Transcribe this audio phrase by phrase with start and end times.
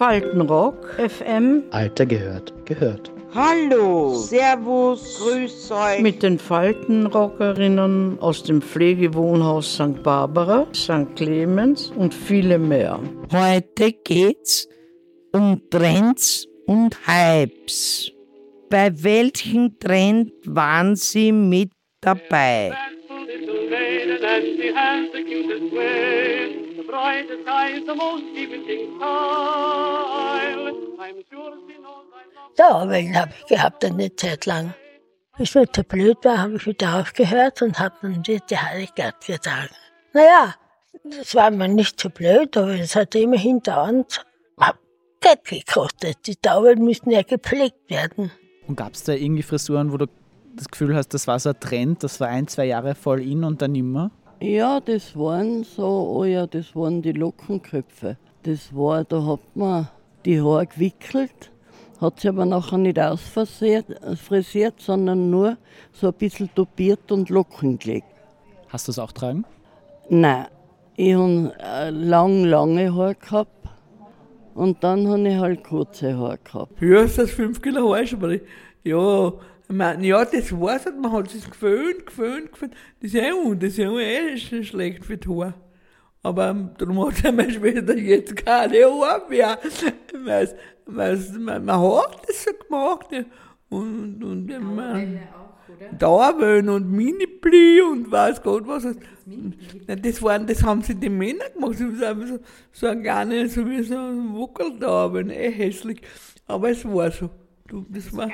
[0.00, 1.64] Faltenrock, FM.
[1.72, 3.12] Alter gehört, gehört.
[3.34, 6.00] Hallo, Servus, Grüß euch.
[6.00, 10.02] Mit den Faltenrockerinnen aus dem Pflegewohnhaus St.
[10.02, 11.14] Barbara, St.
[11.16, 12.98] Clemens und viele mehr.
[13.30, 14.66] Heute geht's
[15.32, 18.10] um Trends und Hypes.
[18.70, 22.72] Bei welchem Trend waren Sie mit dabei?
[32.56, 34.74] Dauerwellen habe ich gehabt eine Zeit lang.
[35.38, 39.14] Bis mir zu blöd war, habe ich wieder aufgehört und habe dann die, die Heiligkeit
[39.26, 39.74] getragen.
[40.12, 40.54] Naja,
[41.04, 44.24] das war mir nicht zu blöd, aber es hat immerhin dauernd
[45.20, 46.26] Geld gekostet.
[46.26, 48.30] Die Dauerwellen müssen ja gepflegt werden.
[48.66, 50.06] Und gab es da irgendwie Frisuren, wo du
[50.56, 53.44] das Gefühl hast, das war so ein Trend, das war ein, zwei Jahre voll in
[53.44, 54.10] und dann nimmer?
[54.42, 55.84] Ja, das waren so,
[56.16, 58.16] oh ja, das waren die Lockenköpfe.
[58.44, 59.88] Das war, da hat man
[60.24, 61.50] die Haare gewickelt,
[62.00, 65.58] hat sie aber nachher nicht ausfrisiert, sondern nur
[65.92, 68.06] so ein bisschen topiert und Locken gelegt.
[68.68, 69.44] Hast du es auch tragen?
[70.08, 70.46] Nein,
[70.96, 73.68] ich habe äh, lang, lange Haare gehabt
[74.54, 76.80] und dann habe ich halt kurze Haare gehabt.
[76.80, 78.40] Ja, ist das 5 Kilo Haar schon
[78.84, 79.34] Ja, ich
[79.70, 82.74] meine, ja, das war's halt, man hat sich gewöhnt, gewöhnt, gewöhnt.
[83.00, 85.54] Das ist ja eh, das ist ja eh schlecht für die Haare.
[86.22, 89.58] Aber ähm, darum hat ja meine Schwester jetzt keine Haare mehr.
[90.24, 90.54] Weil's,
[90.86, 93.06] weil's, man, man hat das so gemacht.
[93.12, 93.24] Ja.
[93.68, 95.20] Und, und, und man,
[95.98, 98.82] Dauerwellen und Mini-Pli und weiß Gott was.
[98.82, 98.96] Das,
[100.02, 101.76] das, waren, das haben sie die Männer gemacht.
[101.78, 102.38] Das haben so,
[102.72, 106.02] so ein kleines, so wie so ein Wuckeldauerwellen, eh hässlich.
[106.46, 107.30] Aber es war so.
[107.88, 108.28] Das war,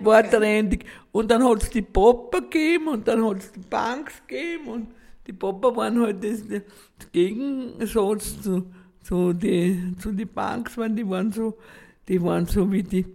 [0.00, 0.84] war trendig.
[1.12, 4.88] Und dann hat es die Popper gegeben und dann hat es die Banks gegeben und
[5.26, 8.66] die Popper waren halt das, das Gegensatz zu,
[9.02, 11.56] zu die, zu die Banks, waren, die waren so,
[12.08, 13.06] die waren so wie die,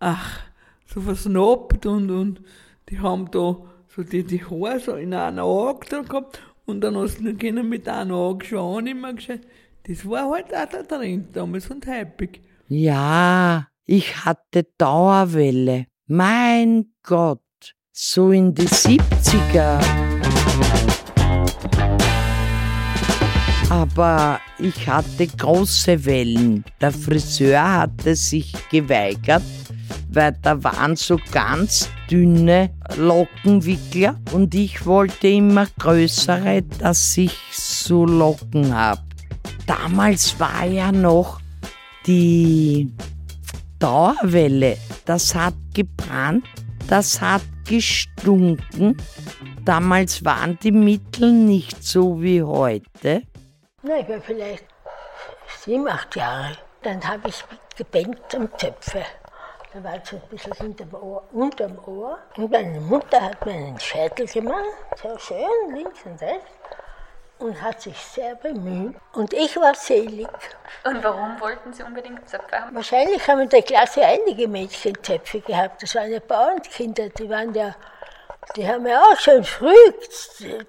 [0.00, 0.40] ach,
[0.86, 2.40] so versnobbt und, und
[2.88, 3.56] die haben da
[3.88, 7.88] so die, die Haare so in einer Auge gehabt und dann hast du können mit
[7.88, 9.40] einer Auge schon auch nicht mehr geschaut.
[9.86, 12.40] Das war halt auch der Trend damals und häufig.
[12.68, 15.86] Ja, ich hatte Dauerwelle.
[16.06, 17.40] Mein Gott,
[17.92, 19.80] so in die 70er.
[23.70, 26.64] Aber ich hatte große Wellen.
[26.80, 29.42] Der Friseur hatte sich geweigert,
[30.10, 38.06] weil da waren so ganz dünne Lockenwickler und ich wollte immer größere, dass ich so
[38.06, 39.02] Locken habe.
[39.66, 41.40] Damals war ja noch
[42.06, 42.92] die
[43.84, 46.46] Dauerwelle, das hat gebrannt,
[46.88, 48.96] das hat gestunken.
[49.62, 53.24] Damals waren die Mittel nicht so wie heute.
[53.82, 54.64] Na, ich war vielleicht
[55.62, 56.56] sieben, acht Jahre.
[56.82, 57.44] Dann habe ich
[57.76, 59.02] gebenkt am Zöpfe.
[59.74, 62.16] Da war es ein bisschen hinterm Ohr, unterm Ohr.
[62.38, 64.64] Und meine Mutter hat mir einen Scheitel gemacht,
[64.96, 66.46] so schön links und rechts.
[67.38, 68.94] Und hat sich sehr bemüht.
[69.12, 70.28] Und ich war selig.
[70.84, 72.74] Und warum wollten Sie unbedingt Zöpfe haben?
[72.74, 75.82] Wahrscheinlich haben in der Klasse einige Mädchen Zöpfe gehabt.
[75.82, 77.74] Das waren ja Bauernkinder, die waren ja,
[78.56, 79.74] die haben ja auch schon früh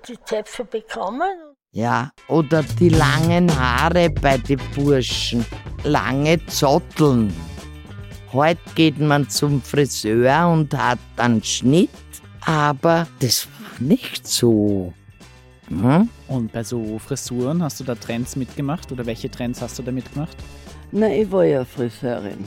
[0.07, 1.55] die Zöpfe bekommen.
[1.71, 5.45] Ja, oder die langen Haare bei den Burschen,
[5.83, 7.33] lange Zotteln.
[8.31, 11.89] Heute geht man zum Friseur und hat einen Schnitt,
[12.45, 14.93] aber das war nicht so.
[15.67, 16.09] Hm?
[16.27, 19.91] Und bei so Frisuren hast du da Trends mitgemacht oder welche Trends hast du da
[19.91, 20.35] mitgemacht?
[20.91, 22.45] Nein, ich war ja Friseurin.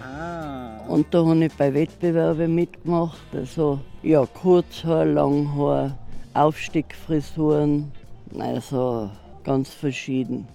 [0.00, 0.84] Ah.
[0.86, 3.18] Und da habe ich bei Wettbewerben mitgemacht.
[3.32, 5.98] Also ja, Kurzhaar, Langhaar,
[6.34, 7.90] Aufstiegfrisuren,
[8.38, 9.10] also
[9.42, 10.46] ganz verschieden.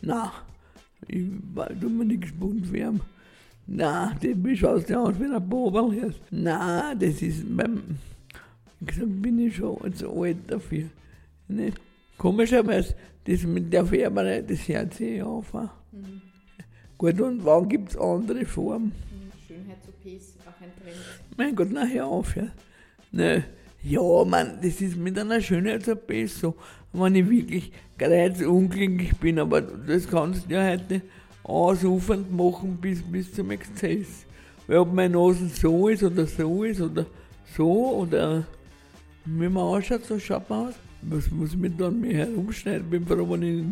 [0.00, 0.32] Na,
[1.08, 3.00] ich wollte mir nichts bunt werden.
[3.66, 6.14] Na, das schaust ja aus wie ein Boberl.
[6.30, 7.98] Na, das ist beim.
[8.80, 10.84] Gesagt, bin ich schon zu alt dafür.
[11.48, 11.80] Nicht?
[12.16, 12.94] Komischerweise,
[13.24, 15.52] das mit der Färberei, das hört sich auf.
[15.52, 16.22] Mhm.
[16.98, 18.92] Gut, und wann gibt es andere Formen?
[19.46, 20.96] Schönheits-OPs, auch ein Trend.
[21.36, 22.48] Mein Gott, nachher auf, ja.
[23.12, 23.44] Ne,
[23.82, 26.54] ja, man, das ist mit einer Schönheits-OP so,
[26.92, 31.02] wenn ich wirklich gerade unglücklich bin, aber das kannst du ja heute
[31.44, 34.26] ausufernd machen bis, bis zum Exzess.
[34.66, 37.06] Weil ob meine Nase so ist oder so ist oder
[37.56, 38.44] so oder
[39.24, 40.74] wie man ausschaut, so schaut man aus.
[41.08, 42.86] Was muss ich mit dann mehr herumschneiden?
[42.90, 43.02] Wenn
[43.42, 43.64] ich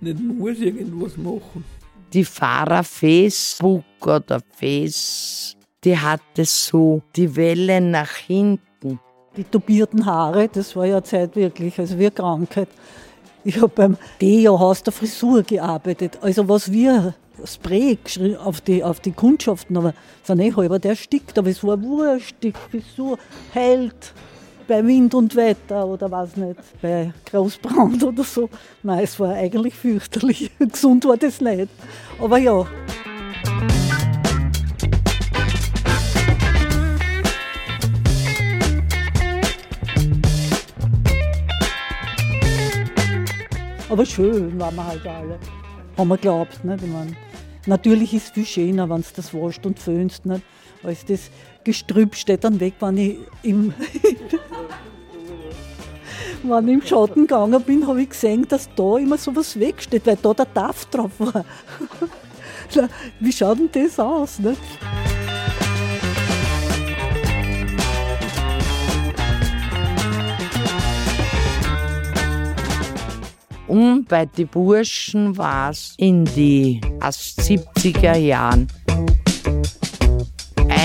[0.00, 1.64] nicht, muss irgendwas machen.
[2.12, 8.98] Die Fahrer Facebook oder Face, die hatte so die Welle nach hinten.
[9.36, 12.68] Die tupierten Haare, das war ja Zeit wirklich, also wie Krankheit.
[13.44, 16.18] Ich habe beim Deo-Haus der Frisur gearbeitet.
[16.20, 17.14] Also was wir
[17.44, 17.98] Spray
[18.44, 22.36] auf die, auf die Kundschaften, aber sind eh halber der stickt, aber es war wurscht,
[22.42, 23.18] die Frisur
[23.52, 24.12] hält
[24.72, 28.48] bei Wind und Wetter oder was nicht, bei Großbrand oder so.
[28.82, 30.50] Nein, es war eigentlich fürchterlich.
[30.58, 31.68] Gesund war das nicht.
[32.18, 32.64] Aber ja.
[43.90, 45.38] Aber schön waren wir halt alle.
[45.98, 46.54] Haben wir geglaubt.
[46.54, 47.14] Ich mein,
[47.66, 50.42] natürlich ist es viel schöner, wenn du das wascht und föhnst, nicht?
[50.82, 51.30] Als das
[51.64, 53.74] Gestrüpp steht dann weg, wenn ich im,
[56.42, 60.06] wenn ich im Schatten gegangen bin, habe ich gesehen, dass da immer so was wegsteht,
[60.06, 61.44] weil da der Taff drauf war.
[63.20, 64.38] Wie schaut denn das aus?
[64.38, 64.60] Nicht?
[73.72, 78.68] Und bei den Burschen war es in die 70er Jahren.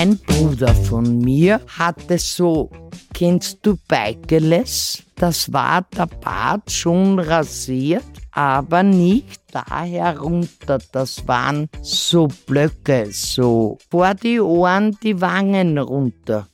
[0.00, 2.70] Ein Bruder von mir hatte so,
[3.14, 5.02] kennst du Beikeles?
[5.16, 10.78] Das war der Bart schon rasiert, aber nicht da herunter.
[10.92, 16.46] Das waren so Blöcke, so vor die Ohren, die Wangen runter.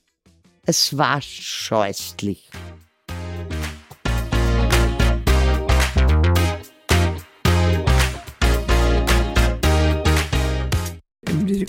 [0.64, 2.48] Es war scheußlich.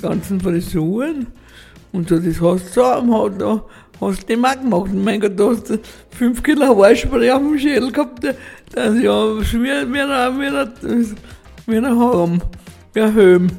[0.06, 1.28] Ganzen Frisuren
[1.92, 3.64] und so, das hast du auch, da
[4.00, 4.92] hast du dem auch gemacht.
[4.94, 5.80] Mein Gott, da hast du
[6.12, 10.02] 5 Kilo Haarspray auf dem Schädel gehabt, das ja wie, wie, ein, wie,
[12.98, 13.52] ein.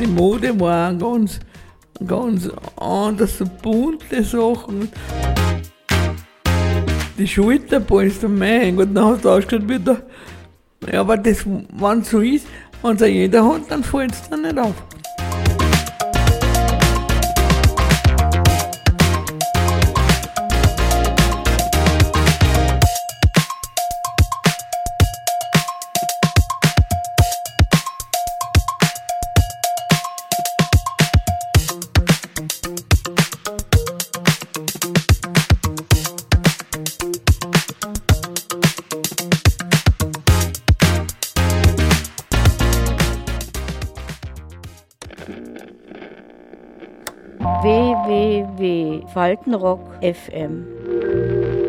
[0.00, 1.40] Die Mode war ganz,
[2.06, 4.88] ganz anders, bunte Sachen
[7.20, 10.02] die Schulterpolster, mein Gott, dann hast du ausgeschaut wie der.
[10.90, 12.46] Ja, aber das, wenn so ist,
[12.82, 14.74] wenn es jeder hat, dann fällt es dann nicht auf.
[49.12, 50.66] Faltenrock FM.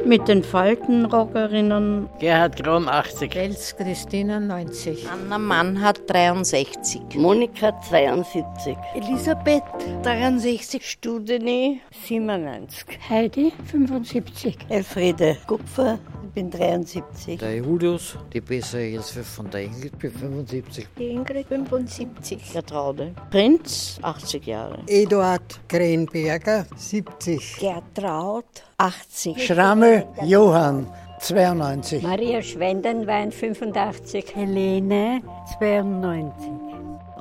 [0.05, 3.35] Mit den Faltenrockerinnen Gerhard Krom 80.
[3.35, 5.07] Els Christina 90.
[5.09, 7.15] Anna Mannhardt 63.
[7.15, 8.77] Monika 72.
[8.95, 9.63] Elisabeth
[10.03, 10.81] 63.
[10.81, 12.97] Studeni 97.
[13.09, 14.57] Heidi 75.
[14.69, 15.97] Elfriede Kupfer
[16.33, 17.39] bin 73.
[17.39, 20.87] Der Julius, die bessere Hilfe von der Ingrid, bin 75.
[20.97, 22.51] Die Ingrid 75.
[22.53, 23.13] Der Traude.
[23.29, 24.79] Prinz, 80 Jahre.
[24.87, 27.57] Eduard Krenberger, 70.
[27.59, 28.45] Gertraud,
[28.77, 29.45] 80.
[29.45, 30.87] Schrammel Johann,
[31.19, 32.03] 92.
[32.03, 34.35] Maria Schwendenwein, 85.
[34.35, 35.21] Helene,
[35.59, 36.71] 92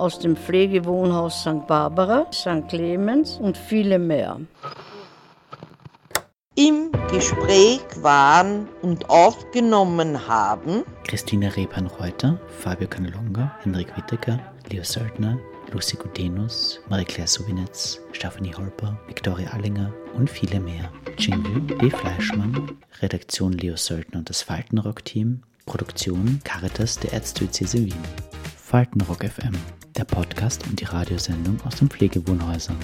[0.00, 1.66] aus dem Pflegewohnhaus St.
[1.66, 2.66] Barbara, St.
[2.68, 4.40] Clemens und viele mehr.
[6.60, 15.38] Im Gespräch waren und aufgenommen haben Christina Repan-Reuter, Fabio Canelonga, Henrik Wittecker, Leo Söldner,
[15.72, 20.92] Lucy Gudenus, Marie-Claire Subinetz, Stephanie Holper, Viktoria Allinger und viele mehr.
[21.16, 21.88] Jingle D.
[21.88, 28.04] Fleischmann, Redaktion Leo Söldner und das Faltenrock-Team, Produktion Caritas der Erzdiözese Wien.
[28.62, 29.56] Faltenrock FM,
[29.96, 32.76] der Podcast und die Radiosendung aus den Pflegewohnhäusern.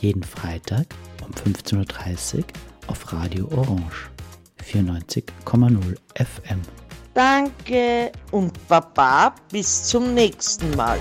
[0.00, 0.86] Jeden Freitag
[1.24, 2.44] um 15.30 Uhr
[2.86, 4.10] auf Radio Orange
[4.64, 6.60] 94,0 FM.
[7.14, 10.98] Danke und Baba, bis zum nächsten Mal.